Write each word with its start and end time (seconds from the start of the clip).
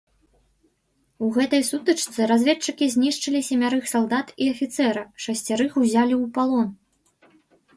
У 1.25 1.27
гэтай 1.35 1.61
сутычцы 1.71 2.19
разведчыкі 2.31 2.85
знішчылі 2.95 3.41
семярых 3.49 3.85
салдат 3.93 4.27
і 4.47 4.49
афіцэра, 4.55 5.03
шасцярых 5.27 5.71
ўзялі 5.83 6.15
ў 6.23 6.33
палон. 6.41 6.67